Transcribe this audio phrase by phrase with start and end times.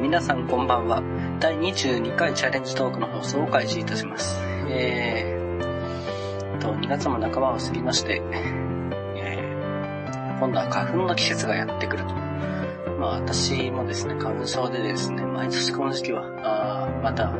[0.00, 1.02] 皆さんこんばんは。
[1.40, 4.40] 第22回チャレンジトークの放送を開始いたします。
[4.68, 8.22] えー、と、2月も半ばを過ぎまして、
[9.16, 12.14] えー、今度は花粉の季節がやってくると。
[13.00, 17.32] まあ私もですね、花粉症でですね、毎年この時期は、あまた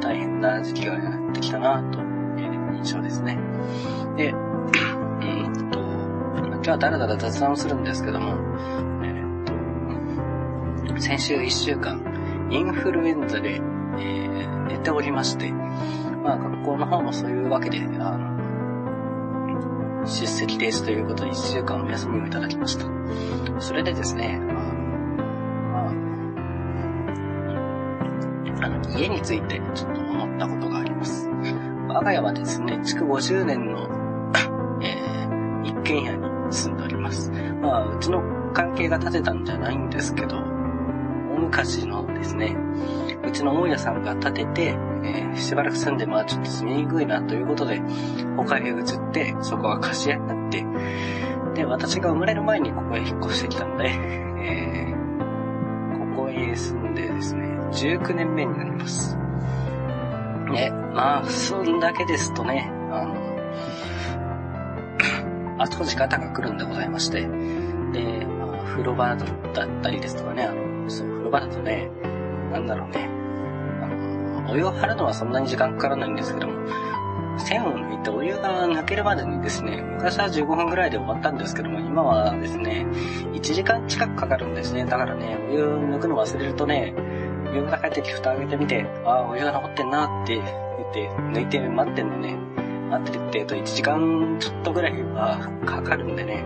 [0.00, 2.02] 大変な時期がやってきたなとい
[2.48, 3.38] う印象ですね。
[4.16, 5.78] で、うんと、
[6.46, 8.34] 今日はだらだら雑談をするんですけども、
[10.98, 12.00] 先週1週間、
[12.50, 18.34] インフルエンザで、えー、寝ておりまして、まあ学校の方もそういうわけで、あの、
[20.06, 22.86] 出席停止ということで1週間お休みをいただきました。
[23.60, 24.60] それでですね、ま
[25.80, 25.88] あ、
[28.66, 31.28] あ、の、家についてちょっと思ったことがあります。
[31.88, 33.88] 我が家はですね、築50年の
[34.80, 37.30] えー、一軒家に住んでおります。
[37.60, 40.36] まあ、うちの関係が建てたんじゃないんですけど、
[41.34, 42.56] 大昔のですね、
[43.26, 44.62] うちの大家さんが建てて、
[45.04, 47.80] えー、しばらく住んで、まあちょっと住みにくいなということで、
[48.36, 50.64] 他へ移って、そこが貸し家になって、
[51.54, 59.16] で、私が生まれる前にここへ引っ越してきたので、えー、ここへ住んでですね、19年目になります。
[60.52, 63.14] ね、まあ、そんだけですとね、あの、
[65.58, 67.26] あちこち方が来るんでございまして、で、
[68.26, 69.24] まあ、風呂場だ
[69.66, 71.90] ったりですとかね、あの、そう、風呂場だとね、
[72.52, 73.08] なんだろうね。
[73.82, 73.86] あ
[74.46, 76.54] の、お湯を張るのはそんなに時間かからないんですけども、
[77.38, 82.86] 線を抜いてお湯が抜けるまでにですね、昔は15分ぐらいで終わったんですけども、今はですね、
[83.32, 84.84] 1時間近くかかるんですね。
[84.84, 86.94] だからね、お湯抜くの忘れるとね、
[87.52, 90.46] 夕方帰ってきて蓋開けてみて、ああ、お湯が残ってんなって言っ
[90.92, 92.36] て、抜いて待ってんのね。
[92.90, 96.44] 待ってるって言うと1時間ちょっとぐらいはかかるんでね、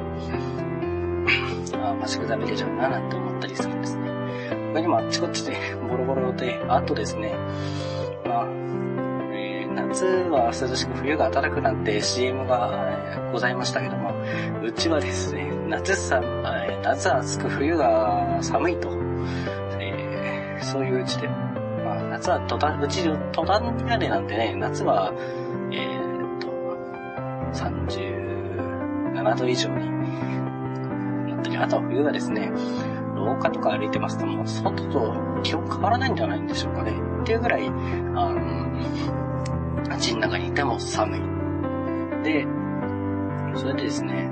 [1.83, 4.08] ああ、マシクダメでじゃうななんて思ったりするんですね。
[4.79, 5.57] 他にもあっちこっちで
[5.89, 7.34] ボロボロで、あとですね、
[8.25, 8.47] まあ、
[9.34, 14.15] えー、夏は涼しく冬が暖かくなんて CM がございましたけども、
[14.62, 16.21] うちはですね、夏さ、
[16.84, 18.91] 夏は暑く冬が寒いと、
[19.81, 23.03] えー、そういううちで、まあ、夏は途端、うち
[23.33, 25.12] 途端屋根なんでね、夏は、
[25.72, 26.47] えー、っと、
[27.53, 29.91] 37度以上に
[31.33, 32.53] なったり、あと冬がですね、
[33.25, 36.93] 廊下とか歩いてますと、もう外と気温変わらないんじゃないんでしょうかね。
[37.23, 38.41] っていうぐらい、あの、
[39.89, 41.21] 街の中にいても寒い。
[42.23, 42.47] で、
[43.55, 44.31] それでですね、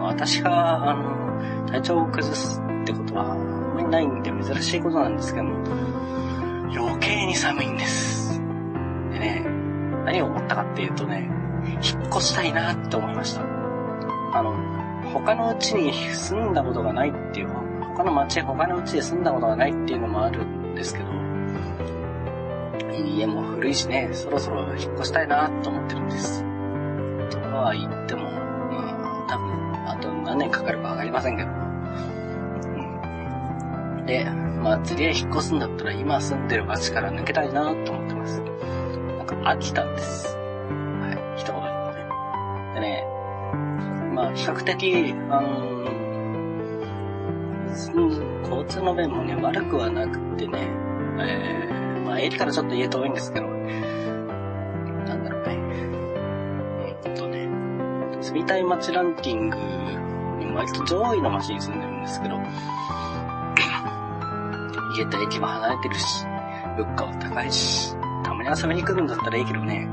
[0.00, 5.64] 私が、あの、体調を崩すってことは、あんまりないんで珍しいことなんですけども、
[6.74, 8.40] 余計に寒いんです。
[9.12, 9.46] でね、
[10.04, 11.30] 何を思ったかっていうとね、
[11.82, 13.42] 引っ越したいなって思いました。
[13.42, 14.54] あの、
[15.14, 17.48] 他のうちに住んだことがないっていう、
[17.96, 21.06] 他の町、他のうちで住んだことがないっていうのもあるんですけど、
[22.92, 26.42] 家も古いしね、そろそろ引っ越したいなと思ってるんです。
[27.30, 31.50] とは言っても、まあ、多分、あと何年かかるかわかりませんけど。
[34.06, 34.24] で、
[34.62, 38.40] まあ次へ引っ越すんだったら今住んでる町から抜けたいなと思ってます。
[38.40, 40.43] なんか飽きたんです。
[44.34, 45.84] 比較的、あの
[48.42, 50.68] 交通の便もね、悪くはなくてね、
[51.18, 53.54] えー、まあ、駅からちょっと家遠いんですけど、な
[55.14, 55.56] んだろうね。
[57.04, 57.48] えっとね、
[58.20, 59.56] 住みたい街ランキング
[60.54, 62.36] 割と上位の街に住んでるんですけど、
[64.96, 66.26] 家と駅は離れてるし、
[66.76, 69.88] 物価は高いし、たまに遊びに来るんだったらいいけどね、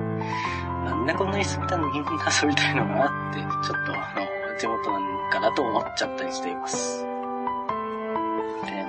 [0.84, 2.06] なんでこんなに住みたいのに遊
[2.48, 4.26] びたいのかなって、ちょっとあの、
[4.60, 7.04] 地元なんかなと思っちゃったりしています。
[7.04, 7.08] で、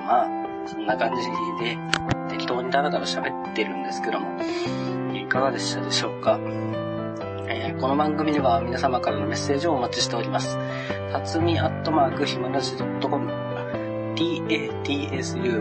[0.05, 0.27] まあ、
[0.67, 1.21] そんな感じ
[1.63, 1.77] で、
[2.29, 4.41] 適当にダラダラ喋ってるんですけども、
[5.13, 6.39] いかがでしたでしょうか
[7.45, 10.57] えー、この番組では皆様からのメッセージをお待ちしております。
[11.11, 13.43] たつみアットマークひまらじ .com
[14.15, 15.59] tatsu mi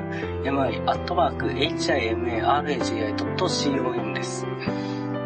[0.87, 4.47] アットマーク himaragi.com です。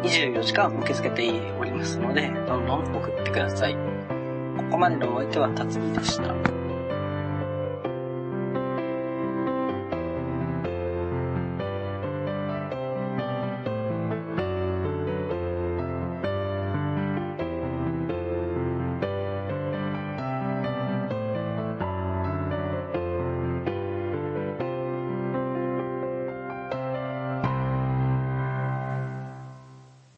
[0.03, 3.75] 24時間受け付けておりますので、どんどん送ってください。
[3.75, 3.79] こ
[4.71, 6.56] こまでのお相手は辰巳でした。